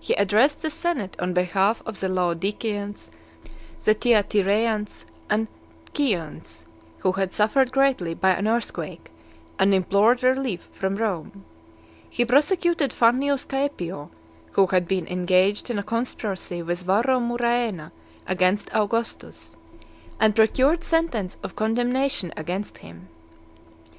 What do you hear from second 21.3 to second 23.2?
of condemnation against him.